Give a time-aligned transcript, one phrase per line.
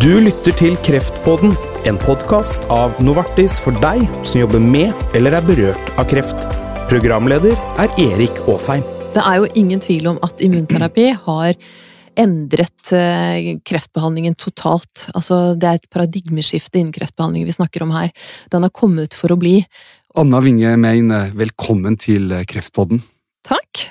[0.00, 1.50] Du lytter til Kreftpodden,
[1.84, 6.46] en podkast av Novartis for deg som jobber med eller er berørt av kreft.
[6.88, 7.52] Programleder
[7.82, 8.80] er Erik Aasheim.
[9.12, 11.52] Det er jo ingen tvil om at immunterapi har
[12.16, 15.04] endret eh, kreftbehandlingen totalt.
[15.12, 18.08] Altså, det er et paradigmeskifte innen kreftbehandling vi snakker om her.
[18.48, 19.58] Den har kommet for å bli.
[20.16, 23.04] Anna Winge Mein, velkommen til Kreftpodden.
[23.44, 23.84] Takk.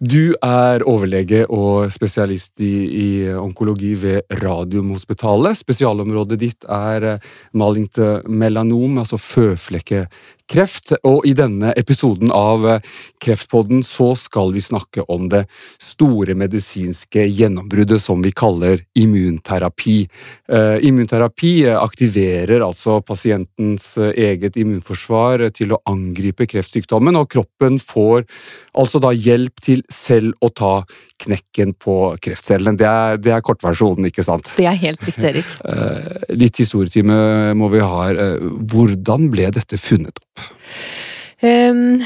[0.00, 5.58] Du er overlege og spesialist i, i onkologi ved Radiumhospitalet.
[5.60, 7.18] Spesialområdet ditt er
[7.52, 10.08] malignt melanom, altså føflekkekreft.
[10.50, 12.64] Og i denne episoden av
[13.22, 15.44] Kreftpodden så skal vi snakke om det
[15.78, 19.98] store medisinske gjennombruddet som vi kaller immunterapi.
[20.50, 28.26] Uh, immunterapi aktiverer altså pasientens eget immunforsvar til å angripe kreftsykdommen, og kroppen får
[28.74, 30.80] altså da hjelp til selv å ta
[31.20, 32.78] knekken på kreftcellene.
[32.80, 34.50] Det er, det er kortversjonen, ikke sant?
[34.56, 35.54] Det er helt riktig, Erik.
[36.40, 38.08] Litt historietime må vi ha
[38.72, 40.39] hvordan ble dette funnet opp?
[41.40, 42.02] Um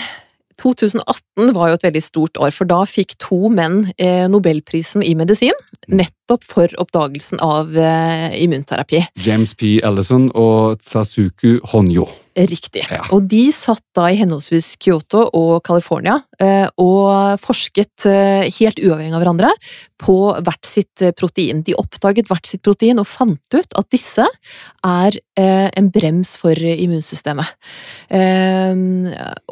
[0.61, 5.15] 2018 var jo et veldig stort år, for da fikk to menn eh, nobelprisen i
[5.19, 5.57] medisin.
[6.25, 9.03] Nettopp for oppdagelsen av eh, immunterapi.
[9.21, 9.77] James P.
[9.85, 12.09] Ellison og Tsasuku Honyo.
[12.35, 12.83] Riktig.
[12.91, 13.05] Ja.
[13.15, 19.15] Og de satt da i henholdsvis Kyoto og California eh, og forsket eh, helt uavhengig
[19.15, 19.53] av hverandre
[20.03, 21.61] på hvert sitt protein.
[21.63, 24.25] De oppdaget hvert sitt protein og fant ut at disse
[24.85, 27.55] er en brems for immunsystemet.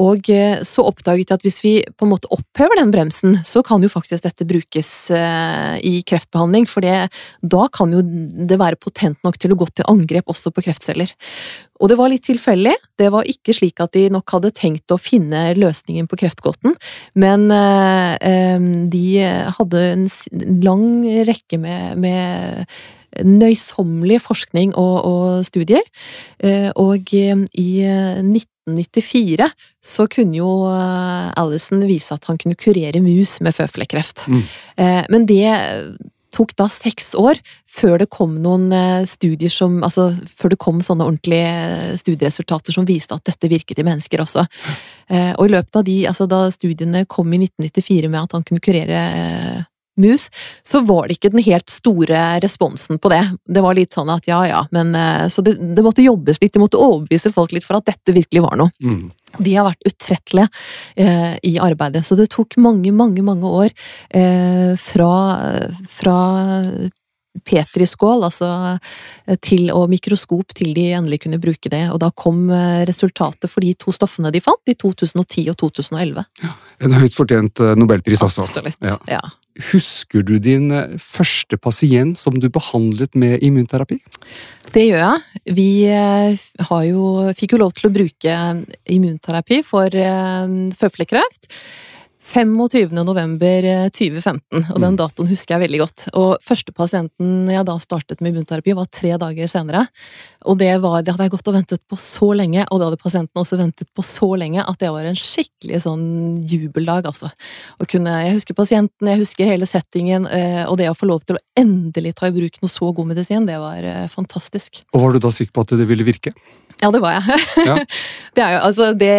[0.05, 0.29] Og
[0.69, 3.89] så oppdaget de at hvis vi på en måte opphever den bremsen, så kan jo
[3.89, 7.09] faktisk dette brukes i kreftbehandling, for det,
[7.43, 11.13] da kan jo det være potent nok til å gå til angrep også på kreftceller.
[11.83, 12.75] Og det var litt tilfeldig.
[13.01, 16.77] Det var ikke slik at de nok hadde tenkt å finne løsningen på kreftgåten,
[17.19, 19.07] men eh, de
[19.59, 20.09] hadde en
[20.63, 20.89] lang
[21.27, 22.67] rekke med, med
[23.21, 25.85] nøysommelig forskning og, og studier,
[26.41, 29.51] eh, og i 1994
[29.85, 34.29] så kunne jo Alison vise at han kunne kurere mus med føflekkreft.
[34.31, 34.43] Mm.
[35.11, 35.49] Men det
[36.33, 37.41] tok da seks år
[37.73, 42.75] før det kom noen eh, studier som Altså før det kom sånne ordentlige eh, studieresultater
[42.75, 44.47] som viste at dette virket i mennesker også.
[45.09, 48.47] Eh, og i løpet av de, altså da studiene kom i 1994 med at han
[48.49, 49.03] kunne kurere
[50.01, 50.29] mus,
[50.67, 53.23] så var det ikke den helt store responsen på det.
[53.45, 54.95] Det var litt sånn at ja ja, men
[55.33, 58.43] Så det, det måtte jobbes litt, de måtte overbevise folk litt for at dette virkelig
[58.45, 58.73] var noe.
[58.83, 59.11] Mm.
[59.39, 60.49] De har vært utrettelige
[61.01, 63.71] eh, i arbeidet, så det tok mange, mange, mange år
[64.11, 65.13] eh, fra,
[65.89, 66.19] fra
[67.49, 68.49] petriskål, altså
[69.45, 71.87] til og mikroskop, til de endelig kunne bruke det.
[71.95, 76.27] Og da kom eh, resultatet for de to stoffene de fant, i 2010 og 2011.
[76.45, 76.53] Ja,
[76.85, 78.45] en høyt fortjent eh, nobelpris også.
[78.45, 78.99] Absolutt, ja.
[79.11, 79.23] ja.
[79.61, 83.99] Husker du din eh, første pasient som du behandlet med immunterapi?
[84.73, 85.43] Det gjør jeg.
[85.53, 86.45] Vi eh,
[86.89, 88.37] jo, fikk jo lov til å bruke
[88.89, 91.51] immunterapi for eh, føflekkreft.
[92.33, 92.95] 25.
[93.05, 94.41] november 2015,
[94.73, 94.99] og den mm.
[95.01, 96.05] datoen husker jeg veldig godt.
[96.17, 99.83] Og første pasienten jeg da startet med immunterapi, var tre dager senere.
[100.49, 103.01] Og det, var, det hadde jeg gått og ventet på så lenge, og det hadde
[103.03, 106.07] pasienten også ventet på så lenge, at det var en skikkelig sånn
[106.49, 107.29] jubeldag, altså.
[107.85, 111.37] Kunne, jeg husker pasienten, jeg husker hele settingen, eh, og det å få lov til
[111.37, 114.87] å endelig ta i bruk noe så god medisin, det var eh, fantastisk.
[114.97, 116.33] Og var du da sikker på at det ville virke?
[116.81, 117.41] Ja, det var jeg.
[117.69, 117.77] Ja.
[118.37, 119.15] det er jo altså det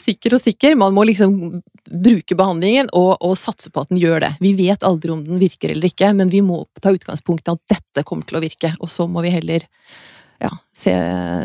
[0.00, 0.76] Sikker og sikker.
[0.78, 1.34] Man må liksom
[1.90, 4.32] bruke behandlingen og, og, satse på at den gjør det.
[4.40, 7.76] Vi vet aldri om den virker eller ikke, men vi må ta utgangspunkt i at
[7.76, 8.72] dette kommer til å virke.
[8.80, 9.66] Og så må vi heller
[10.42, 10.94] ja, se,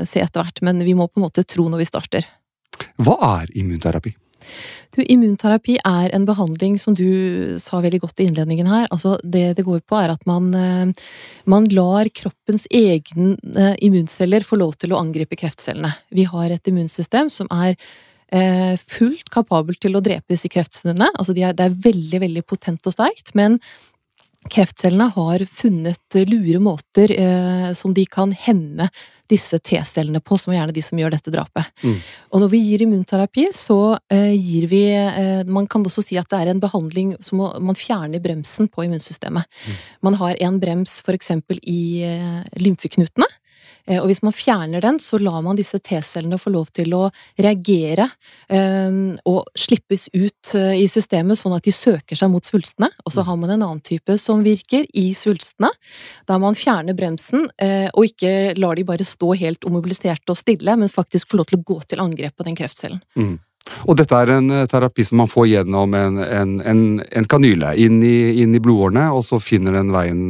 [0.09, 0.63] se etter hvert.
[0.65, 2.27] Men vi må på en måte tro når vi starter.
[3.03, 4.15] Hva er immunterapi?
[4.95, 8.87] Du, immunterapi er en behandling som du sa veldig godt i innledningen her.
[8.89, 11.05] Altså, det det går på, er at man, eh,
[11.45, 15.91] man lar kroppens egne eh, immunceller få lov til å angripe kreftcellene.
[16.09, 17.77] Vi har et immunsystem som er
[18.29, 21.07] fullt kapabel til å drepe disse kreftcellene.
[21.15, 23.57] Altså, de er, det er veldig, veldig potent og sterkt, men
[24.47, 28.87] kreftcellene har funnet lure måter eh, som de kan hemme
[29.29, 31.67] disse T-cellene på, som er gjerne de som gjør dette drapet.
[31.83, 31.97] Mm.
[32.33, 36.29] Og når vi gir immunterapi, så eh, gir vi eh, Man kan også si at
[36.31, 39.45] det er en behandling som må, man fjerner bremsen på immunsystemet.
[39.45, 39.77] Mm.
[40.07, 43.27] Man har en brems eksempel i eh, lymfeknutene.
[43.85, 47.07] Eh, og hvis man fjerner den, så lar man disse T-cellene få lov til å
[47.39, 48.09] reagere
[48.51, 52.91] um, og slippes ut uh, i systemet, sånn at de søker seg mot svulstene.
[53.05, 55.71] Og så har man en annen type som virker i svulstene,
[56.29, 60.91] der man fjerner bremsen og ikke lar de bare stå helt omobiliserte og stille, men
[60.91, 63.01] faktisk får lov til å gå til angrep på den kreftcellen.
[63.19, 63.37] Mm.
[63.87, 67.73] Og dette er en eh, terapi som man får gjennom en, en, en, en kanyle
[67.79, 70.21] inn i, inn i, blodårene, og så finner den veien,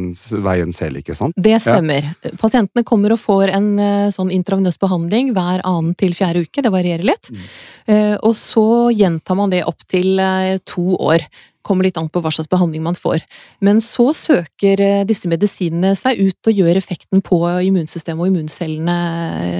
[0.44, 1.36] veien selv, ikke sant?
[1.36, 2.12] Det stemmer.
[2.22, 2.32] Ja.
[2.40, 6.72] Pasientene kommer og får en eh, sånn intravenøs behandling hver annen til fjerde uke, det
[6.74, 7.30] varierer litt.
[7.30, 7.46] Mm.
[7.90, 8.64] Uh, og så
[8.94, 10.20] gjentar man det opp til
[10.68, 11.24] to år.
[11.66, 13.24] Kommer litt an på hva slags behandling man får.
[13.64, 18.96] Men så søker disse medisinene seg ut og gjør effekten på immunsystemet og immuncellene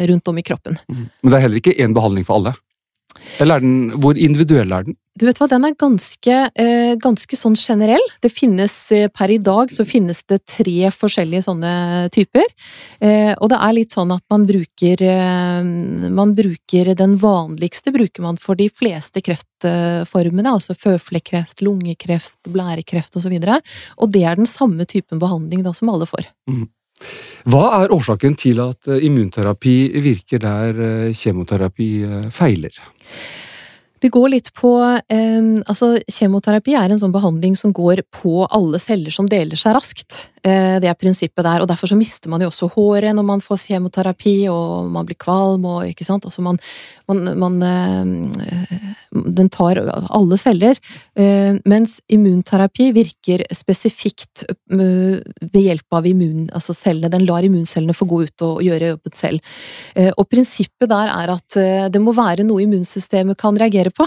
[0.09, 0.79] rundt om i kroppen.
[0.89, 1.05] Mm.
[1.09, 2.55] Men det er heller ikke én behandling for alle?
[3.41, 4.97] Eller er den, hvor individuell er den?
[5.19, 8.03] Du vet hva, Den er ganske, eh, ganske sånn generell.
[8.23, 11.73] Det finnes eh, Per i dag så finnes det tre forskjellige sånne
[12.15, 12.47] typer.
[13.03, 15.03] Eh, og det er litt sånn at man bruker
[15.61, 20.55] Man bruker den vanligste bruker man for de fleste kreftformene.
[20.55, 23.35] Altså føflekkreft, lungekreft, blærekreft osv.
[23.35, 23.61] Og, så
[23.99, 26.31] og det er den samme typen behandling da som alle får.
[26.49, 26.69] Mm.
[27.51, 32.83] Hva er årsaken til at eh, immunterapi virker der eh, kjemoterapi eh, feiler?
[34.01, 38.81] Vi går litt på eh, Altså, kjemoterapi er en sånn behandling som går på alle
[38.83, 40.31] celler som deler seg raskt.
[40.41, 43.43] Eh, det er prinsippet der, og derfor så mister man jo også håret når man
[43.45, 46.25] får kjemoterapi, og man blir kvalm og ikke sant.
[46.25, 46.57] Altså man,
[47.11, 50.79] man, man eh, Den tar alle celler.
[51.19, 57.11] Eh, mens immunterapi virker spesifikt ved hjelp av immun, altså cellene.
[57.13, 59.57] Den lar immuncellene få gå ut og gjøre jobben selv.
[60.17, 61.59] Og prinsippet der er at
[61.93, 64.07] det må være noe immunsystemet kan reagere på.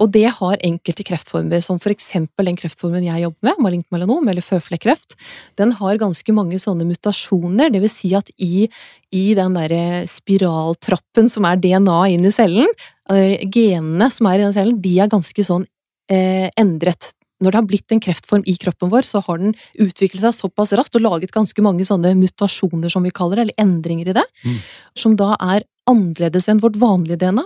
[0.00, 4.28] Og det har enkelte kreftformer, som for eksempel den kreftformen jeg jobber med, malignt melanom
[4.28, 5.16] eller føflekkreft
[5.60, 7.72] den har ganske mange sånne mutasjoner.
[7.72, 8.66] Det vil si at i,
[9.14, 12.70] i den derre spiraltrappen som er DNA inn i cellen,
[13.12, 15.66] eh, genene som er i den cellen, de er ganske sånn
[16.12, 17.12] eh, endret.
[17.42, 20.74] Når det har blitt en kreftform i kroppen vår, så har den utviklet seg såpass
[20.78, 24.26] raskt og laget ganske mange sånne mutasjoner, som vi kaller det, eller endringer i det,
[24.44, 24.60] mm.
[25.02, 27.42] som da er annerledes enn vårt vanlige DNA.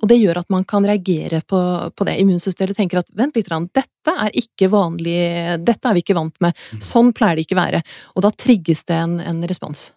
[0.00, 1.60] Og det gjør at man kan reagere på,
[1.92, 2.16] på det.
[2.22, 5.16] Immunsystemet tenker at vent litt, dette er ikke vanlig,
[5.60, 6.56] dette er vi ikke vant med.
[6.72, 6.82] Mm.
[6.84, 7.82] Sånn pleier det ikke være.
[8.16, 9.90] Og da trigges det en, en respons.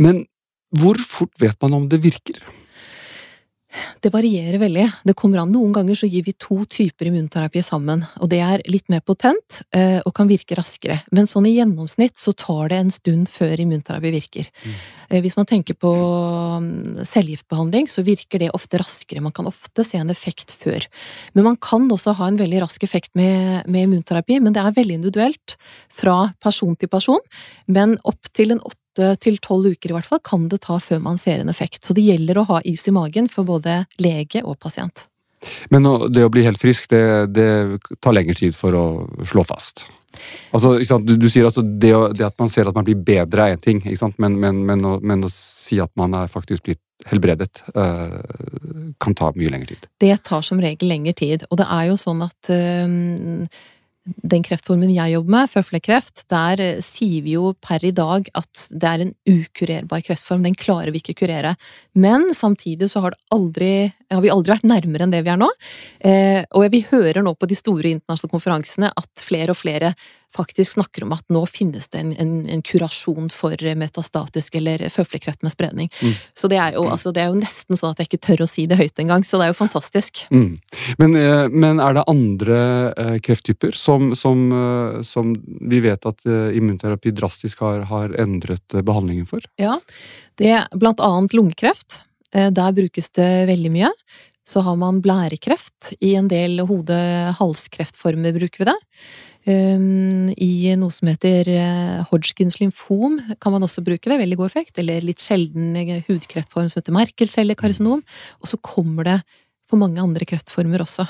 [0.00, 0.24] Men
[0.74, 2.40] hvor fort vet man om det virker?
[4.04, 4.84] Det varierer veldig.
[5.08, 5.52] Det kommer an.
[5.54, 9.62] Noen ganger så gir vi to typer immunterapi sammen, og det er litt mer potent
[9.74, 11.00] eh, og kan virke raskere.
[11.14, 14.50] Men sånn i gjennomsnitt så tar det en stund før immunterapi virker.
[14.64, 14.76] Mm.
[15.08, 19.24] Eh, hvis man tenker på mm, cellegiftbehandling, så virker det ofte raskere.
[19.24, 20.86] Man kan ofte se en effekt før.
[21.34, 24.78] Men man kan også ha en veldig rask effekt med, med immunterapi, men det er
[24.78, 25.58] veldig individuelt
[25.92, 27.22] fra person til person.
[27.66, 30.78] Men opp til en åtte åtte til tolv uker i hvert fall kan det ta
[30.78, 31.84] før man ser en effekt.
[31.84, 35.08] Så det gjelder å ha is i magen for både lege og pasient.
[35.68, 38.84] Men det å bli helt frisk, det, det tar lengre tid for å
[39.28, 39.84] slå fast?
[40.54, 43.56] Altså, du, du, sier altså det, det, at man ser at man blir bedre er
[43.56, 43.82] én ting,
[44.16, 46.80] men, men, men, å, men, å, si at man er faktisk blitt
[47.10, 49.88] helbredet, øh, kan ta mye lengre tid.
[50.00, 51.44] Det tar som regel lengre tid.
[51.50, 53.64] Og det er jo sånn at uh,
[54.04, 58.64] den kreftformen jeg jobber med, føflekkreft, der eh, sier vi jo per i dag at
[58.70, 60.44] det er en ukurerbar kreftform.
[60.44, 61.54] Den klarer vi ikke kurere.
[61.96, 65.48] Men samtidig så har, aldri, har vi aldri vært nærmere enn det vi er nå.
[66.04, 69.94] Eh, og vi hører nå på de store internasjonale konferansene at flere og flere
[70.34, 75.44] faktisk snakker om at nå finnes det en, en, en kurasjon for metastatisk eller føflekkreft
[75.46, 75.90] med spredning.
[76.02, 76.14] Mm.
[76.34, 78.50] Så det er, jo, altså, det er, jo, nesten sånn at jeg ikke tør å
[78.50, 80.24] si det høyt engang, så det er jo fantastisk.
[80.34, 80.56] Mm.
[81.02, 82.58] Men, eh, men, er det andre
[82.92, 89.28] eh, krefttyper som, som, eh, som, vi vet at immunterapi drastisk har, har endret behandlingen
[89.28, 89.44] for?
[89.60, 89.78] Ja,
[90.40, 92.00] det er blant annet lungekreft.
[92.34, 93.90] Der brukes det veldig mye.
[94.44, 95.92] Så har man blærekreft.
[96.04, 98.76] I en del hode-halskreftformer bruker vi det.
[99.44, 104.52] Um, I noe som heter uh, Hodgkins lymfom kan man også bruke det, veldig god
[104.52, 104.78] effekt.
[104.80, 108.00] Eller litt sjelden eh, hudkreftform som heter merkelcellekarsinom.
[108.40, 109.18] Og så kommer det
[109.68, 111.06] for mange andre kreftformer også.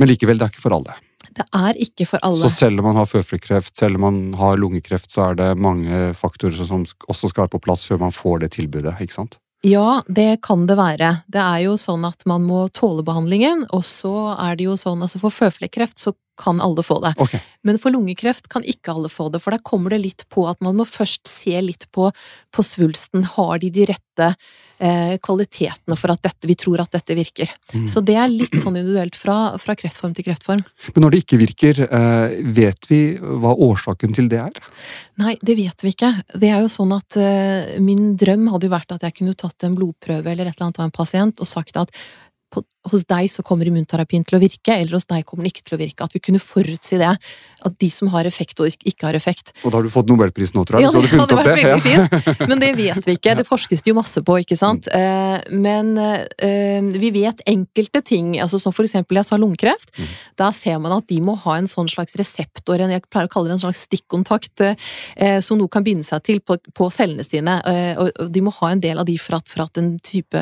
[0.00, 0.96] Men likevel, det er ikke for alle?
[1.30, 2.40] Det er ikke for alle.
[2.42, 6.08] Så selv om man har føflekkreft, selv om man har lungekreft, så er det mange
[6.18, 9.38] faktorer som også skal være på plass før man får det tilbudet, ikke sant?
[9.66, 11.10] Ja, det kan det være.
[11.28, 15.04] Det er jo sånn at man må tåle behandlingen, og så er det jo sånn
[15.04, 17.14] altså for føflekkreft så kan alle få det.
[17.20, 17.42] Okay.
[17.66, 20.60] Men for lungekreft kan ikke alle få det, for der kommer det litt på at
[20.64, 22.08] man må først se litt på,
[22.54, 23.26] på svulsten.
[23.36, 24.28] Har de de rette
[24.80, 27.52] eh, kvalitetene for at dette, vi tror at dette virker?
[27.74, 27.86] Mm.
[27.92, 30.64] Så det er litt sånn individuelt fra, fra, kreftform til kreftform.
[30.94, 34.72] Men når det ikke virker, eh, vet vi hva årsaken til det er?
[35.20, 36.14] Nei, det vet vi ikke.
[36.32, 39.68] Det er jo sånn at eh, min drøm hadde jo vært at jeg kunne tatt
[39.68, 41.94] en blodprøve eller et eller annet av en pasient og sagt at
[42.50, 45.64] på hos deg så kommer immunterapien til å virke, eller hos deg kommer den ikke
[45.68, 46.04] til å virke.
[46.06, 47.10] At vi kunne forutsi det.
[47.66, 49.52] At de som har effekt og ikke har effekt.
[49.64, 50.88] Og da har du fått nobelprisen nå, tror jeg.
[50.88, 51.56] Ja, det hadde vært det.
[51.60, 52.06] veldig Ja.
[52.08, 52.40] fint.
[52.48, 53.34] Men det vet vi ikke.
[53.36, 54.88] Det forskes det jo masse på, ikke sant.
[54.88, 55.00] Mm.
[55.00, 59.92] Eh, Men eh, vi vet enkelte ting, altså som for eksempel jeg sa lungekreft.
[59.98, 60.08] Mm.
[60.40, 63.50] Da ser man at de må ha en sånn slags reseptor, jeg pleier å kalle
[63.50, 66.56] det en slags stikkontakt, eh, som noe kan binde seg til på,
[66.90, 67.60] cellene sine.
[68.00, 70.40] Og og de må ha en del av de for at, for at en type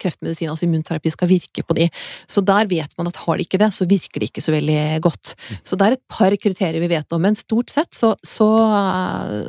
[0.00, 1.89] kreftmedisin, altså immunterapi, skal virke på de.
[2.30, 4.80] Så der vet man at har de ikke det, så virker de ikke så veldig
[5.04, 5.34] godt.
[5.66, 8.48] Så det er et par kriterier vi vet om, men stort sett så, så,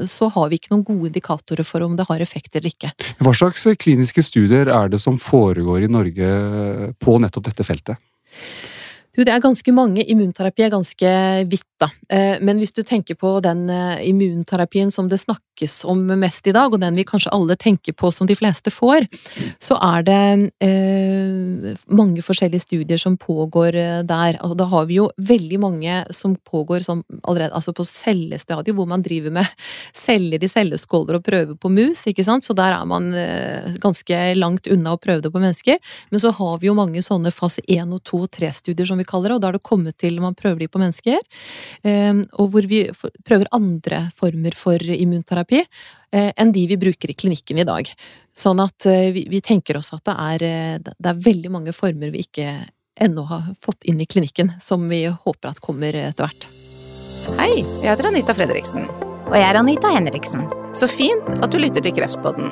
[0.10, 2.94] så har vi ikke noen gode indikatorer for om det har effekt eller ikke.
[3.22, 6.32] Hva slags kliniske studier er det som foregår i Norge
[7.02, 8.02] på nettopp dette feltet?
[9.12, 10.06] Du, det er ganske mange.
[10.08, 11.10] Immunterapi er ganske
[11.51, 11.89] vidt, da.
[12.08, 16.53] Eh, Men hvis du tenker på den eh, immunterapien som det snakkes om mest i
[16.56, 19.10] dag, og den vi kanskje alle tenker på som de fleste får,
[19.60, 24.39] så er det eh, mange forskjellige studier som pågår eh, der.
[24.48, 28.88] Og da har vi jo veldig mange som pågår som allerede, altså på cellestadiet, hvor
[28.88, 29.51] man driver med
[29.91, 32.48] celler i celleskåler og prøver på mus, ikke sant.
[32.48, 33.12] Så der er man
[33.84, 35.84] ganske langt unna å prøve det på mennesker.
[36.15, 39.08] Men så har vi jo mange sånne fase 1 og 2 og 3-studier som vi
[39.10, 41.20] kaller det, og da er det kommet til man prøver de på mennesker.
[41.84, 42.84] eh, Og hvor vi
[43.27, 47.89] prøver andre former for immunterapi eh, enn de vi bruker i klinikken i dag.
[48.34, 52.13] Sånn at eh, vi, vi tenker oss at det er, det er veldig mange former
[52.13, 52.48] vi ikke
[53.01, 56.50] ennå har fått inn i klinikken, som vi håper at kommer etter hvert.
[57.38, 58.89] Hei, jeg heter Anita Fredriksen.
[59.29, 60.48] Og jeg er Anita Henriksen.
[60.75, 62.51] Så fint at du lytter til Kreftpodden.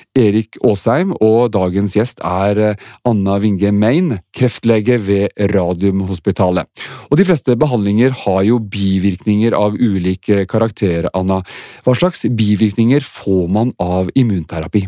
[0.17, 6.67] Erik Aasheim, og dagens gjest er eh, Anna Winge Mein, kreftlege ved Radiumhospitalet.
[7.07, 11.41] Og de fleste behandlinger har jo bivirkninger av ulik eh, karakter, Anna.
[11.85, 14.87] Hva slags bivirkninger får man av immunterapi?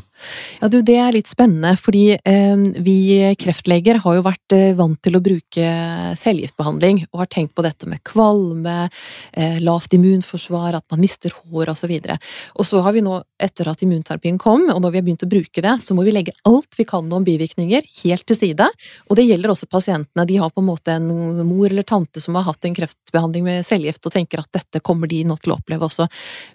[0.61, 2.97] Ja, du, det er litt spennende, fordi eh, vi
[3.39, 5.71] kreftleger har jo vært eh, vant til å bruke
[6.19, 8.87] cellegiftbehandling, og har tenkt på dette med kvalme,
[9.33, 11.91] eh, lavt immunforsvar, at man mister hår osv.
[11.93, 12.17] Og, så
[12.59, 15.29] og så har vi nå, etter at immunterapien kom, og når vi har begynt å
[15.29, 18.67] bruke det, så må vi legge alt vi kan om bivirkninger helt til side.
[19.09, 20.25] Og det gjelder også pasientene.
[20.25, 21.07] De har på en måte en
[21.45, 25.11] mor eller tante som har hatt en kreftbehandling med cellegift, og tenker at dette kommer
[25.11, 26.07] de nå til å oppleve også.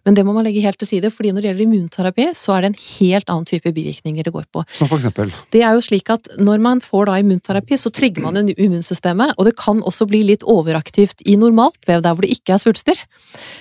[0.08, 2.64] Men det må man legge helt til side, fordi når det gjelder immunterapi, så er
[2.64, 4.64] det en helt annen type bivirkninger det går på.
[4.74, 8.26] Som for eksempel Det er jo slik at når man får da immunterapi, så trygger
[8.26, 12.34] man immunsystemet, og det kan også bli litt overaktivt i normalt vev der hvor det
[12.34, 13.06] ikke er svulster.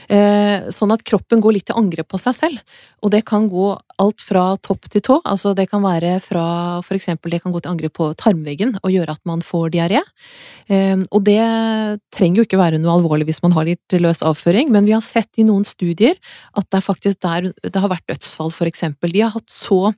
[0.09, 2.77] Eh, Sånn at kroppen går litt til angrep på seg selv.
[3.03, 3.69] Og det kan gå
[4.01, 5.17] alt fra topp til tå.
[5.25, 6.45] Altså det kan være fra
[6.85, 10.01] for eksempel det kan gå til angrep på tarmveggen og gjøre at man får diaré.
[10.69, 11.41] Eh, Og det
[12.13, 15.05] trenger jo ikke være noe alvorlig hvis man har litt løs avføring, men vi har
[15.05, 16.17] sett i noen studier
[16.53, 19.11] at det er faktisk der det har vært dødsfall, for eksempel.
[19.11, 19.93] De har hatt så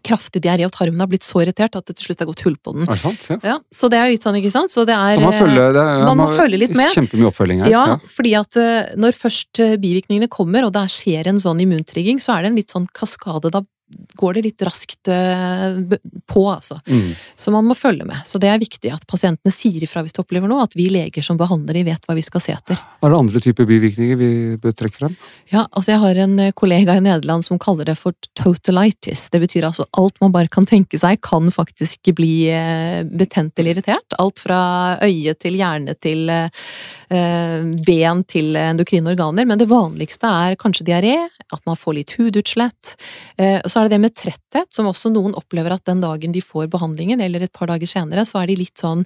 [0.00, 2.56] kraftig diaré, og tarmen har blitt så irritert at det til slutt har gått hull
[2.56, 2.86] på den.
[2.88, 3.26] Er det sant?
[3.28, 3.36] Ja.
[3.52, 4.72] Ja, så det er litt sånn, ikke sant?
[4.72, 6.94] Så det er Så man, følger, det, man må følge litt med.
[6.96, 7.70] Kjempemye oppfølging her.
[7.74, 7.84] ja,
[8.16, 12.38] fordi at eh, når først eh, bivirkningene kommer, og det skjer en sånn immuntrigging, så
[12.38, 13.52] er det en litt sånn kaskade.
[13.52, 13.62] Da
[14.18, 15.96] går det litt raskt eh,
[16.26, 16.78] på, altså.
[16.86, 17.12] Mm.
[17.36, 18.22] Så man må følge med.
[18.28, 21.24] Så det er viktig at pasientene sier ifra hvis de opplever noe, at vi leger
[21.24, 22.80] som behandler de vet hva vi skal se etter.
[23.02, 24.30] Er det andre typer bivirkninger vi
[24.62, 25.16] bør trekke frem?
[25.52, 29.28] Ja, altså jeg har en eh, kollega i Nederland som kaller det for totalitis.
[29.32, 33.76] Det betyr altså alt man bare kan tenke seg kan faktisk bli eh, betent eller
[33.76, 34.18] irritert.
[34.22, 34.62] Alt fra
[35.02, 36.28] øye til hjerne til
[37.12, 39.46] ben til endokrine organer.
[39.48, 41.16] Men det vanligste er kanskje diaré,
[41.52, 42.94] at man får litt hudutslett.
[43.36, 46.42] Eh, så er det det med tretthet, som også noen opplever at den dagen de
[46.44, 49.04] får behandlingen, eller et par dager senere, så er de litt sånn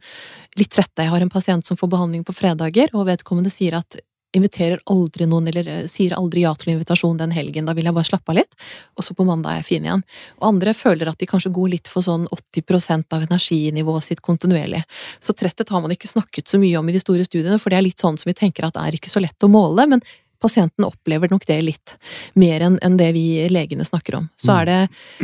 [0.59, 1.03] litt trette.
[1.03, 3.99] Jeg har en pasient som får behandling på fredager, og vedkommende sier at
[4.37, 7.97] inviterer aldri noen, eller eh, sier aldri ja til invitasjon den helgen, da vil jeg
[7.97, 8.57] bare slappe av litt,
[8.97, 10.05] og så på mandag er jeg fin igjen.
[10.41, 14.83] Og andre føler at de kanskje går litt for sånn 80 av energinivået sitt kontinuerlig.
[15.21, 17.81] Så tretthet har man ikke snakket så mye om i de store studiene, for det
[17.81, 20.05] er litt sånn som vi tenker at det er ikke så lett å måle, men
[20.41, 21.95] pasienten opplever nok det litt
[22.39, 24.29] mer enn en det vi legene snakker om.
[24.41, 24.81] Så er det,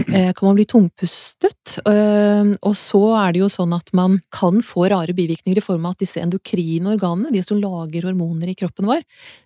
[0.08, 4.60] eh, kan man bli tungpustet, øh, og så er det jo sånn at man kan
[4.60, 8.54] få rare bivirkninger i form av at disse endokrine organene, de som lager hormoner i
[8.54, 9.02] kroppen vår,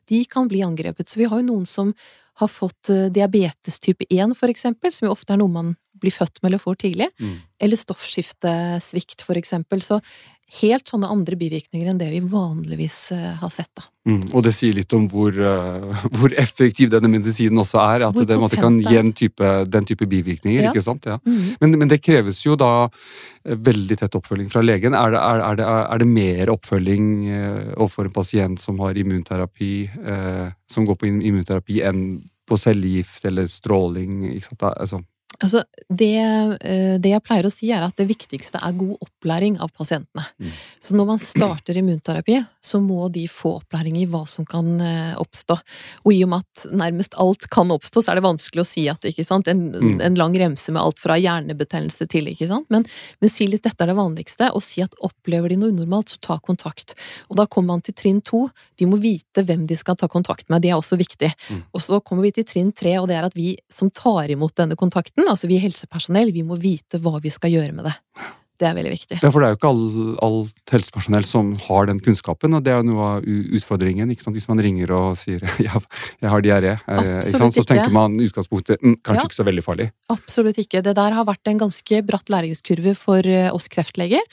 [0.09, 1.09] de kan bli angrepet.
[1.09, 1.95] Så vi har jo noen som
[2.37, 6.15] har fått eh, diabetes type 1, for eksempel, som jo ofte er noe man blir
[6.15, 7.37] født med får tidlig, Mm.
[7.61, 9.83] eller stoffskiftesvikt for eksempel.
[9.83, 10.01] Så
[10.61, 13.83] helt sånne andre bivirkninger enn det vi vanligvis eh, har sett, da.
[14.07, 14.29] Mm.
[14.31, 18.05] Og det sier litt om hvor, uh, hvor effektiv denne medisinen også er.
[18.07, 20.69] At Hvor det måtte, kan gi den type bivirkninger.
[20.69, 20.71] Ja.
[20.71, 21.09] ikke sant?
[21.11, 21.19] Ja.
[21.27, 21.57] Mm.
[21.61, 24.95] Men, men det kreves jo da eh, veldig tett oppfølging fra legen.
[24.95, 29.03] Er det, er, er det, er det mer oppfølging uh, overfor en pasient som har
[29.03, 29.75] immunterapi,
[30.07, 32.07] uh, som går på immunterapi, enn
[32.47, 34.23] på cellegift eller stråling?
[34.37, 34.69] Ikke sant?
[34.71, 35.03] Altså,
[35.37, 35.61] Altså,
[35.93, 36.17] det,
[36.65, 40.23] eh, det jeg pleier å si, er at det viktigste er god opplæring av pasientene.
[40.41, 40.53] Mm.
[40.81, 45.13] Så når man starter immunterapi, så må de få opplæring i hva som kan eh,
[45.21, 45.59] oppstå.
[46.07, 48.87] Og i og med at nærmest alt kan oppstå, så er det vanskelig å si
[48.89, 49.51] at ikke sant?
[49.53, 50.01] En, Mm.
[50.01, 52.71] en lang remse med alt fra hjernebetennelse til, ikke sant.
[52.73, 52.87] Men,
[53.21, 56.23] men si litt dette er det vanligste, og si at opplever de noe unormalt, så
[56.23, 56.95] ta kontakt.
[57.29, 58.47] Og da kommer man til trinn to.
[58.79, 61.33] De må vite hvem de skal ta kontakt med, det er også viktig.
[61.51, 61.63] Mm.
[61.75, 64.55] Og så kommer vi til trinn tre, og det er at vi som tar imot
[64.57, 67.97] denne kontakten, altså vi helsepersonell, vi må vite hva vi skal gjøre med det.
[68.57, 69.17] Det er veldig viktig.
[69.21, 72.73] Ja, for det er jo ikke all, alt helsepersonell som har den kunnskapen, og det
[72.73, 74.09] er jo noe av utfordringen.
[74.13, 74.37] ikke sant?
[74.39, 75.77] Hvis man ringer og sier ja,
[76.23, 79.29] 'jeg har diaré', eh, så tenker man i utgangspunktet mm, kanskje Ja.
[79.29, 79.91] ikke så veldig farlig.
[80.09, 80.81] Absolutt ikke.
[80.81, 84.25] Det der har vært en ganske bratt læringskurve for eh, oss kreftleger,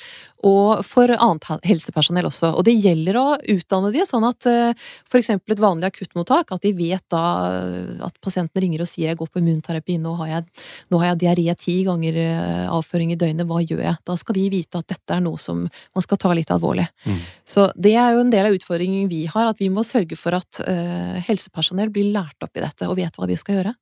[0.43, 2.51] og for annet helsepersonell også.
[2.57, 4.81] Og det gjelder å utdanne de sånn at f.eks.
[5.09, 7.23] for eksempel et vanlig akuttmottak, at de vet da
[7.61, 11.13] eh, at pasienten ringer og sier 'jeg går på immunterapi, nå har jeg, nå har
[11.13, 14.77] jeg diaré ti ganger eh, avføring i døgnet, hva gjør jeg?' Da skal de vite
[14.77, 16.87] at dette er noe som man skal ta litt alvorlig.
[17.05, 17.21] Mm.
[17.45, 20.35] Så det er jo en del av utfordringen vi har, at vi må sørge for
[20.35, 23.75] at eh, helsepersonell blir lært opp i dette og vet hva de skal gjøre.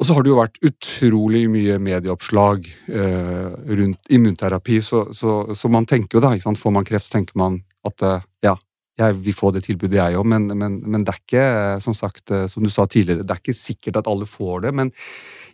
[0.00, 5.68] Og så har det jo vært utrolig mye medieoppslag eh, rundt immunterapi, så, så, så
[5.72, 8.54] man tenker jo da, ikke sant, får man kreft, så tenker man at eh, ja,
[9.00, 11.96] jeg vil få det tilbudet jeg òg, men, men, men det er ikke, eh, som
[11.96, 14.74] sagt, eh, som du sa tidligere, det er ikke sikkert at alle får det.
[14.80, 14.92] Men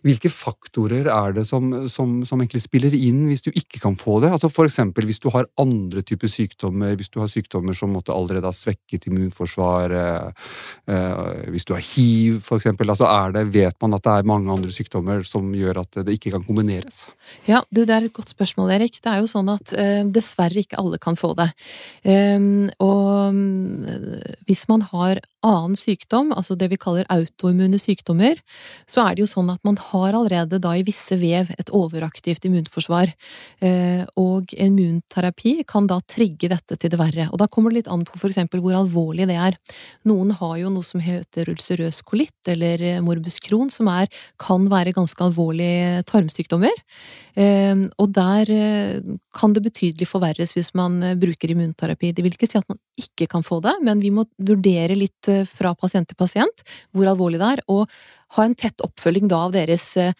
[0.05, 4.19] hvilke faktorer er det som, som, som egentlig spiller inn hvis du ikke kan få
[4.23, 4.31] det?
[4.33, 8.47] Altså eksempel hvis du har andre typer sykdommer, hvis du har sykdommer som måtte allerede
[8.49, 10.35] har svekket immunforsvaret,
[10.87, 14.53] eh, hvis du har hiv eksempel, altså er det, vet man at det er mange
[14.53, 17.05] andre sykdommer som gjør at det ikke kan kombineres?
[17.47, 18.99] Ja, du, det er et godt spørsmål, Erik.
[19.03, 21.49] Det er jo sånn at eh, dessverre ikke alle kan få det.
[22.07, 22.39] Eh,
[22.83, 23.41] og
[24.47, 28.39] hvis man har annen sykdom, altså det vi kaller autoimmune sykdommer,
[28.89, 32.45] så er det jo sånn at man har allerede da i visse vev et overaktivt
[32.47, 33.11] immunforsvar.
[33.63, 37.27] Eh, og immunterapi kan da trigge dette til det verre.
[37.31, 39.57] Og da kommer det litt an på for eksempel hvor alvorlig det er.
[40.09, 44.09] Noen har jo noe som heter ulcerøs kolitt eller eh, morbus Crohn, som er,
[44.41, 46.75] kan være ganske alvorlige tarmsykdommer.
[47.37, 48.49] Eh, og der
[49.37, 52.13] kan det betydelig forverres hvis man bruker immunterapi.
[52.15, 55.29] Det vil ikke si at man ikke kan få det, men vi må vurdere litt
[55.49, 56.63] fra pasient til pasient
[56.95, 57.85] hvor alvorlig det er, og
[58.35, 60.17] ha en tett oppfølging da av deres eh,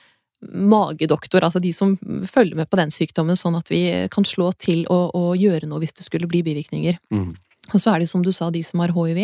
[0.54, 1.96] magedoktor, altså de som
[2.30, 3.82] følger med på den sykdommen, sånn at vi
[4.14, 7.00] kan slå til og, og gjøre noe hvis det skulle bli bivirkninger.
[7.14, 7.34] Mm.
[7.74, 9.18] Og så er det som du sa, de som har hiv,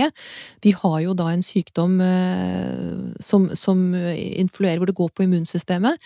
[0.66, 6.02] de har jo da en sykdom eh, som, som influerer, hvor det går på immunsystemet.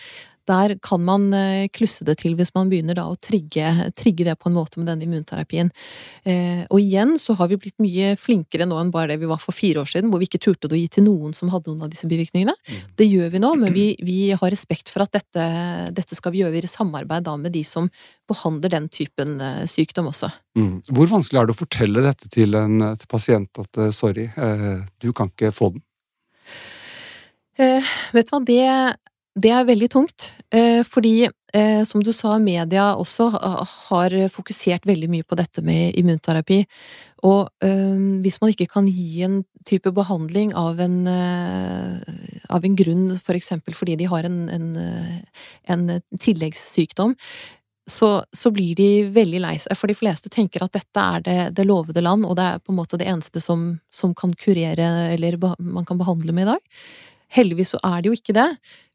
[0.48, 4.38] Der kan man eh, klusse det til hvis man begynner da å trigge, trigge det
[4.40, 5.70] på en måte med denne immunterapien.
[6.24, 9.42] Eh, og igjen så har vi blitt mye flinkere nå enn bare det vi var
[9.42, 11.86] for fire år siden, hvor vi ikke turte å gi til noen som hadde noen
[11.86, 12.54] av disse bivirkningene.
[12.98, 15.48] Det gjør vi nå, men vi, vi har respekt for at dette,
[15.96, 17.90] dette skal vi gjøre i samarbeid da med de som
[18.28, 20.30] behandler den typen eh, sykdom også.
[20.58, 20.78] Mm.
[20.92, 25.12] Hvor vanskelig er det å fortelle dette til en til pasient at sorry, eh, du
[25.16, 25.84] kan ikke få den?
[27.58, 28.64] Eh, vet du hva, det,
[29.38, 30.30] det er veldig tungt.
[30.54, 33.30] Eh, fordi, eh, som du sa, media også
[33.90, 36.64] har fokusert veldig mye på dette med immunterapi.
[37.28, 41.06] Og eh, hvis man ikke kan gi en type behandling av en,
[42.48, 44.68] av en grunn, for eksempel fordi de har en, en,
[45.68, 45.82] en
[46.16, 47.12] tilleggssykdom,
[47.88, 51.36] så, så blir de veldig lei seg, for de fleste tenker at dette er det,
[51.56, 55.12] det lovede land, og det er på en måte det eneste som, som kan kurere
[55.14, 56.80] eller man kan behandle med i dag.
[57.34, 58.48] Heldigvis så er det jo ikke det,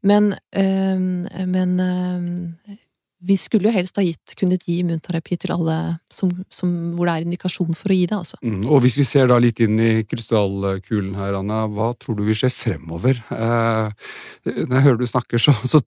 [0.03, 2.77] men, øh, men øh,
[3.23, 5.77] vi skulle jo helst ha gitt, kunnet gi immunterapi til alle
[6.11, 8.39] som, som, hvor det er indikasjon for å gi det, altså.
[8.43, 8.65] Mm.
[8.67, 12.37] Og hvis vi ser da litt inn i krystallkulen her, Anna, hva tror du vil
[12.37, 13.21] skje fremover?
[13.31, 14.11] Eh,
[14.49, 15.79] når jeg hører du snakker, så, så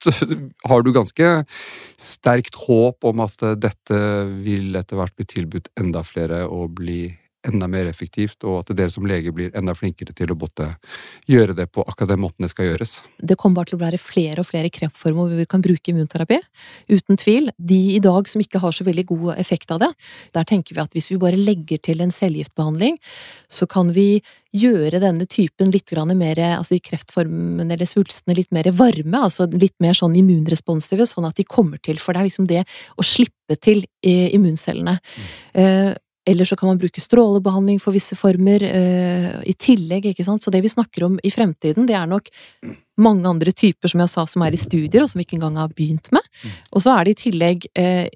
[0.70, 1.34] har du ganske
[2.00, 4.00] sterkt håp om at dette
[4.46, 7.10] vil etter hvert bli tilbudt enda flere å bli
[7.48, 10.72] enda mer effektivt, og at dere som lege blir enda flinkere til å både
[11.30, 12.98] gjøre det på akkurat den måten det skal gjøres.
[13.18, 16.40] Det kommer bare til å være flere og flere kreftformer hvor vi kan bruke immunterapi.
[16.92, 17.50] Uten tvil.
[17.58, 19.92] De i dag som ikke har så veldig god effekt av det,
[20.36, 22.98] der tenker vi at hvis vi bare legger til en cellegiftbehandling,
[23.48, 24.22] så kan vi
[24.56, 29.74] gjøre denne typen litt mer, altså i kreftformen eller svulstene litt mer varme, altså litt
[29.80, 32.64] mer sånn immunresponsive, sånn at de kommer til, for det er liksom det
[32.96, 34.96] å slippe til immuncellene.
[35.52, 35.96] Mm.
[36.26, 40.42] Eller så kan man bruke strålebehandling for visse former uh, i tillegg, ikke sant.
[40.42, 42.30] Så det vi snakker om i fremtiden, det er nok
[42.98, 45.60] mange andre typer, som jeg sa, som er i studier, og som vi ikke engang
[45.60, 46.26] har begynt med.
[46.42, 46.56] Mm.
[46.72, 48.06] Og så er det i tillegg uh,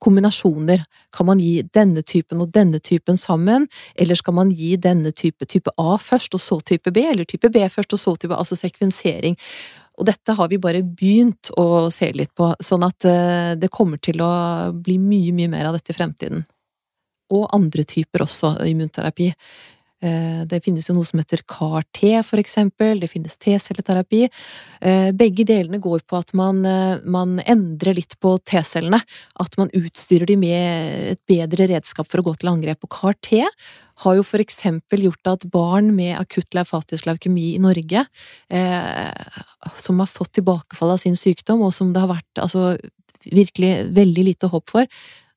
[0.00, 0.84] kombinasjoner.
[1.12, 5.46] Kan man gi denne typen og denne typen sammen, eller skal man gi denne type
[5.50, 8.40] type A først, og så type B, eller type B først, og så type A,
[8.40, 9.36] altså sekvensering.
[10.00, 14.00] Og dette har vi bare begynt å se litt på, sånn at eh, det kommer
[14.00, 14.32] til å
[14.72, 16.46] bli mye, mye mer av dette i fremtiden.
[17.30, 19.32] Og andre typer også immunterapi.
[20.00, 23.02] Eh, det finnes jo noe som heter CAR-T, for eksempel.
[23.02, 24.22] Det finnes T-celleterapi.
[24.80, 29.02] Eh, begge delene går på at man, eh, man endrer litt på T-cellene.
[29.38, 32.78] At man utstyrer de med et bedre redskap for å gå til angrep.
[32.82, 33.44] Og CAR-T
[34.00, 38.06] har jo for eksempel gjort at barn med akutt leufatisk leukemi i Norge,
[39.76, 42.78] som har fått tilbakefall av sin sykdom, og som det har vært altså,
[43.28, 44.86] virkelig veldig lite håp for,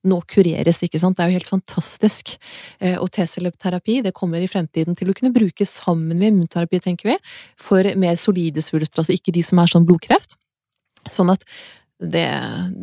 [0.07, 1.17] nå kureres, ikke sant.
[1.17, 2.35] Det er jo helt fantastisk.
[2.79, 7.13] Eh, og T-celleterapi det kommer i fremtiden til å kunne brukes sammen med immunterapi, tenker
[7.13, 7.19] vi,
[7.59, 10.37] for mer solide svulster, altså ikke de som er sånn blodkreft.
[11.11, 11.43] Sånn at
[12.03, 12.27] det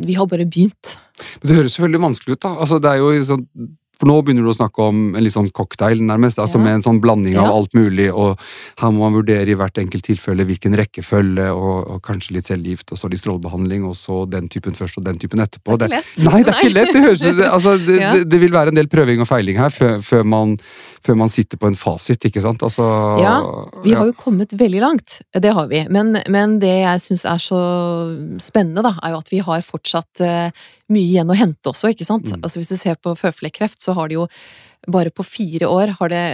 [0.06, 0.96] Vi har bare begynt.
[1.42, 2.54] Men Det høres jo veldig vanskelig ut, da.
[2.62, 3.44] Altså, det er jo sånn
[4.00, 6.38] for nå begynner du å snakke om en litt sånn cocktail, nærmest.
[6.40, 6.64] altså ja.
[6.64, 7.56] Med en sånn blanding av ja.
[7.58, 8.40] alt mulig, og
[8.80, 12.94] her må man vurdere i hvert enkelt tilfelle hvilken rekkefølge, og, og kanskje litt cellegift,
[12.94, 15.76] og så litt strålebehandling, og så den typen først og den typen etterpå.
[15.76, 16.14] Det er ikke lett.
[16.16, 16.94] Det, nei, det er ikke lett!
[16.94, 18.14] Det, høres, det, altså, det, ja.
[18.24, 20.56] det, vil være en del prøving og feiling her før, før, man,
[21.04, 22.64] før man, sitter på en fasit, ikke sant?
[22.64, 22.88] Altså,
[23.20, 23.36] ja,
[23.84, 25.20] vi har jo kommet veldig langt.
[25.36, 25.84] Det har vi.
[25.92, 27.62] Men, men det jeg syns er så
[28.40, 32.06] spennende, da, er jo at vi har fortsatt uh, mye igjen å hente også, ikke
[32.08, 32.28] sant.
[32.30, 32.42] Mm.
[32.42, 34.26] Altså Hvis du ser på føflekkreft, så har det jo
[34.92, 36.24] bare på fire år har det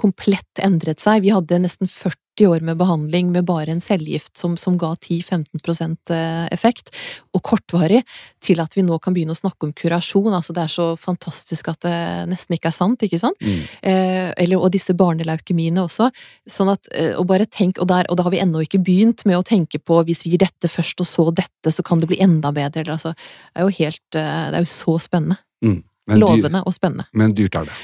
[0.00, 1.24] komplett endret seg.
[1.24, 6.12] Vi hadde nesten 40 år med behandling med bare en cellegift som, som ga 10-15
[6.14, 6.92] eh, effekt,
[7.34, 8.04] og kortvarig,
[8.44, 10.30] til at vi nå kan begynne å snakke om kurasjon.
[10.30, 11.96] Altså det er så fantastisk at det
[12.30, 13.42] nesten ikke er sant, ikke sant?
[13.42, 13.64] Mm.
[13.82, 16.12] Eh, eller, og disse barneleukemiene også.
[16.46, 19.26] Sånn at, eh, og bare tenk, og, der, og da har vi ennå ikke begynt
[19.26, 22.10] med å tenke på hvis vi gir dette først og så dette, så kan det
[22.12, 22.86] bli enda bedre.
[22.86, 23.16] Eller, altså,
[23.50, 25.42] det er jo helt eh, Det er jo så spennende.
[25.64, 25.82] Mm.
[26.16, 27.08] Lovende og spennende.
[27.12, 27.78] Men dyrt er det.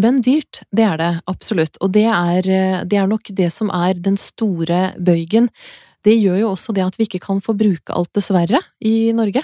[0.00, 1.78] Men dyrt, det er det absolutt.
[1.84, 5.50] Og det er, eh, det er nok det som er den store bøygen.
[6.00, 9.42] Det gjør jo også det at vi ikke kan få bruke alt, dessverre, i Norge.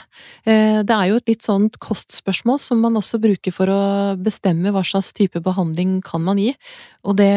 [0.48, 4.72] Eh, det er jo et litt sånt kostspørsmål som man også bruker for å bestemme
[4.72, 6.54] hva slags type behandling kan man gi.
[7.04, 7.32] Og det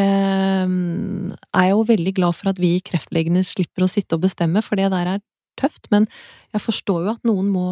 [0.71, 4.63] mm, er jeg jo veldig glad for at vi kreftlegene slipper å sitte og bestemme,
[4.63, 5.25] for det der er
[5.59, 6.07] tøft, men
[6.53, 7.67] jeg forstår jo at noen må,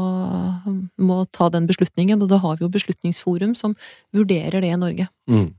[1.02, 3.74] må ta den beslutningen, og da har vi jo Beslutningsforum som
[4.16, 5.08] vurderer det i Norge.
[5.32, 5.50] Mm.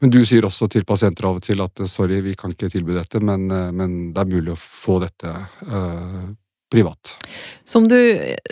[0.00, 2.96] Men du sier også til pasienter av og til at sorry, vi kan ikke tilby
[2.96, 5.32] dette, men, men det er mulig å få dette
[5.68, 6.30] uh,
[6.70, 7.16] privat.
[7.64, 7.98] Som du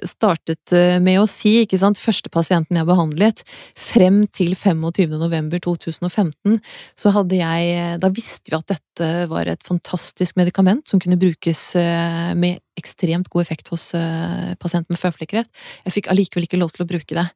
[0.07, 3.45] startet eh, med å si, ikke sant, første pasienten jeg behandlet,
[3.79, 5.15] frem til 25.
[5.21, 6.59] november 2015,
[6.99, 11.63] så hadde jeg Da visste vi at dette var et fantastisk medikament som kunne brukes
[11.79, 15.51] eh, med ekstremt god effekt hos uh, pasienten med føflekkreft.
[15.87, 17.27] Jeg fikk allikevel ikke lov til å bruke det.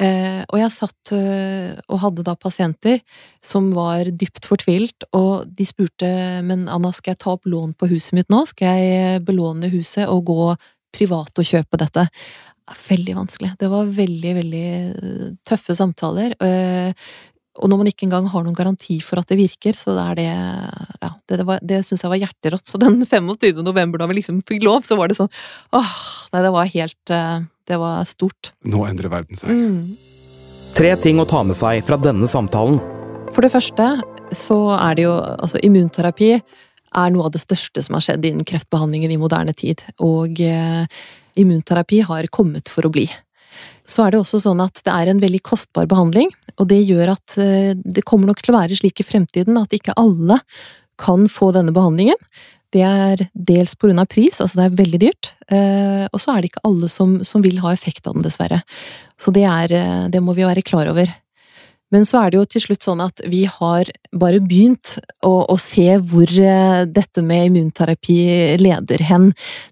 [0.00, 3.02] Uh, og jeg satt uh, og hadde da pasienter
[3.44, 6.08] som var dypt fortvilt, og de spurte
[6.48, 8.44] men Anna, skal jeg ta opp lån på huset mitt nå?
[8.50, 10.52] Skal jeg belåne huset og gå
[10.94, 12.08] privat og kjøpe dette?
[12.68, 13.54] Veldig vanskelig.
[13.56, 14.68] Det var veldig, veldig
[15.48, 16.34] tøffe samtaler.
[17.58, 20.26] Og når man ikke engang har noen garanti for at det virker, så er det
[20.28, 22.66] Ja, det, det, det syns jeg var hjerterått.
[22.70, 23.62] Så den 25.
[23.66, 25.32] november, da vi liksom fikk lov, så var det sånn
[25.76, 25.96] Åh,
[26.34, 28.52] nei, det var helt eh, Det var stort.
[28.64, 29.50] Nå endrer verden seg.
[29.50, 29.98] Mm.
[30.78, 32.78] Tre ting å ta med seg fra denne samtalen.
[33.34, 33.90] For det første
[34.36, 38.46] så er det jo Altså, immunterapi er noe av det største som har skjedd innen
[38.48, 39.82] kreftbehandlingen i moderne tid.
[40.04, 40.84] Og eh,
[41.38, 43.08] immunterapi har kommet for å bli
[43.88, 47.14] så er det også sånn at det er en veldig kostbar behandling, og det gjør
[47.14, 50.40] at eh, det kommer nok til å være slik i fremtiden at ikke alle
[51.00, 52.18] kan få denne behandlingen.
[52.74, 56.34] Det er dels på grunn av pris, altså det er veldig dyrt, eh, og så
[56.34, 58.60] er det ikke alle som, som vil ha effekt av den, dessverre.
[59.16, 61.08] Så det, er, eh, det må vi være klar over.
[61.88, 65.54] Men så er det jo til slutt sånn at vi har bare begynt å, å,
[65.56, 68.18] se hvor dette med immunterapi
[68.60, 69.30] leder hen.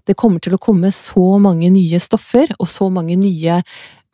[0.09, 3.61] Det kommer til å komme så mange nye stoffer og så mange nye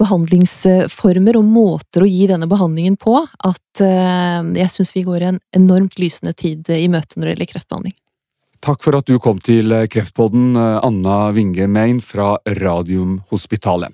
[0.03, 5.97] behandlingsformer og måter å gi denne behandlingen på at jeg syns vi går en enormt
[6.03, 7.95] lysende tid i møte når det gjelder kreftbehandling.
[8.63, 13.91] Takk for at du kom til Kreftpodden, Anna Winge Mein fra Radiumhospitalet.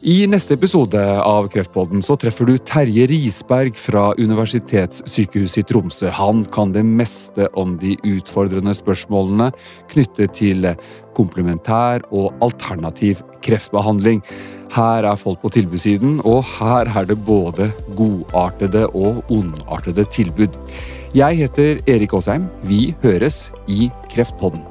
[0.00, 6.08] I neste episode av Kreftpodden så treffer du Terje Risberg fra Universitetssykehuset i Tromsø.
[6.16, 9.50] Han kan det meste om de utfordrende spørsmålene
[9.92, 10.70] knyttet til
[11.18, 14.24] komplementær og alternativ kreftbehandling.
[14.72, 20.56] Her er folk på tilbudssiden, og her er det både godartede og ondartede tilbud.
[21.12, 22.48] Jeg heter Erik Aasheim.
[22.64, 24.69] Vi høres i Kreftpodden.